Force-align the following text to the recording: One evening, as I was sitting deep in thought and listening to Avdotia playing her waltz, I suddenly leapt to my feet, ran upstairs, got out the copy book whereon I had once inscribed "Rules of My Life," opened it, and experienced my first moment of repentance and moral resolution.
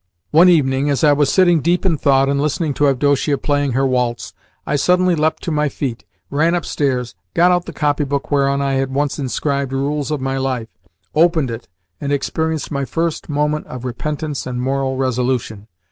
One 0.31 0.49
evening, 0.49 0.89
as 0.89 1.03
I 1.03 1.13
was 1.13 1.31
sitting 1.31 1.61
deep 1.61 1.85
in 1.85 1.95
thought 1.95 2.27
and 2.27 2.41
listening 2.41 2.73
to 2.73 2.87
Avdotia 2.87 3.37
playing 3.37 3.73
her 3.73 3.85
waltz, 3.85 4.33
I 4.65 4.75
suddenly 4.75 5.13
leapt 5.13 5.43
to 5.43 5.51
my 5.51 5.69
feet, 5.69 6.05
ran 6.31 6.55
upstairs, 6.55 7.13
got 7.35 7.51
out 7.51 7.65
the 7.67 7.71
copy 7.71 8.03
book 8.03 8.31
whereon 8.31 8.63
I 8.63 8.73
had 8.73 8.91
once 8.91 9.19
inscribed 9.19 9.73
"Rules 9.73 10.09
of 10.09 10.19
My 10.19 10.37
Life," 10.39 10.75
opened 11.13 11.51
it, 11.51 11.67
and 12.01 12.11
experienced 12.11 12.71
my 12.71 12.83
first 12.83 13.29
moment 13.29 13.67
of 13.67 13.85
repentance 13.85 14.47
and 14.47 14.59
moral 14.59 14.97
resolution. 14.97 15.67